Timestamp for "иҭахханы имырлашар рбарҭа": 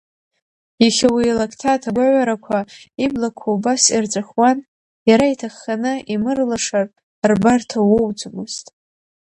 5.33-7.79